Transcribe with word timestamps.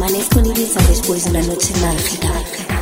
Amanezco 0.00 0.38
en 0.38 0.46
Ibiza 0.46 0.80
después 0.88 1.24
de 1.24 1.30
una 1.30 1.42
noche 1.42 1.74
mágica. 1.82 2.79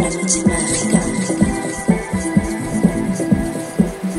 Una 0.00 0.08
noche 0.08 0.42
mágica. 0.46 1.00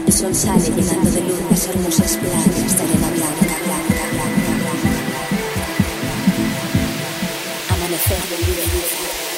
El 0.05 0.13
sol 0.13 0.35
sale 0.35 0.69
llenando 0.69 1.09
de 1.09 1.21
luz 1.21 1.41
las 1.49 1.67
hermosas 1.67 2.17
playas 2.17 2.77
de 2.77 2.83
arena 2.83 3.09
blanca, 3.15 3.55
blanca, 3.65 4.03
blanca, 4.13 4.51
blanca. 4.61 4.99
Amanecer 7.73 8.21
de 8.29 8.35
Ibiza. 8.41 9.30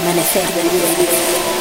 nunca 0.00 0.14
me 0.14 0.22
ne. 0.22 1.57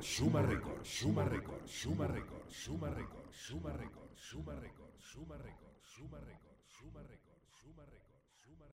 Suma 0.00 0.42
récord, 0.42 0.78
suma 0.84 1.24
récord, 1.24 1.60
suma 1.66 2.06
récord, 2.06 2.42
suma 2.48 2.88
récord, 2.90 3.24
suma 3.32 3.72
récord, 3.72 4.10
suma 4.14 4.52
récord, 4.56 4.92
suma 4.98 5.34
récord, 5.36 5.36
suma 5.36 5.36
récord, 5.36 5.74
suma 5.84 6.18
récord, 6.18 6.58
suma 6.68 7.00
récord. 7.00 7.25